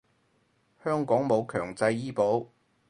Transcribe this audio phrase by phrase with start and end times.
[0.83, 2.47] 香港冇強制醫保